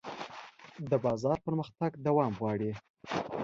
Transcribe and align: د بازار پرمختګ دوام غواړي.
د 0.89 0.91
بازار 1.05 1.37
پرمختګ 1.45 1.91
دوام 2.05 2.33
غواړي. 2.41 2.71